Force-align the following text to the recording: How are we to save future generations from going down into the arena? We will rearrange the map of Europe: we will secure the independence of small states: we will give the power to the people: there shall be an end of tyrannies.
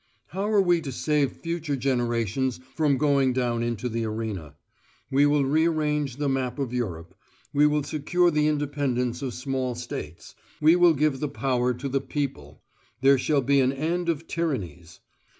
How 0.29 0.49
are 0.51 0.63
we 0.63 0.81
to 0.81 0.91
save 0.91 1.31
future 1.31 1.75
generations 1.75 2.59
from 2.73 2.97
going 2.97 3.33
down 3.33 3.61
into 3.61 3.87
the 3.87 4.03
arena? 4.05 4.55
We 5.11 5.27
will 5.27 5.45
rearrange 5.45 6.15
the 6.15 6.27
map 6.27 6.57
of 6.57 6.73
Europe: 6.73 7.13
we 7.53 7.67
will 7.67 7.83
secure 7.83 8.31
the 8.31 8.47
independence 8.47 9.21
of 9.21 9.35
small 9.35 9.75
states: 9.75 10.33
we 10.59 10.75
will 10.75 10.95
give 10.95 11.19
the 11.19 11.29
power 11.29 11.75
to 11.75 11.87
the 11.87 12.01
people: 12.01 12.63
there 13.01 13.19
shall 13.19 13.41
be 13.41 13.59
an 13.61 13.71
end 13.71 14.09
of 14.09 14.25
tyrannies. 14.25 15.01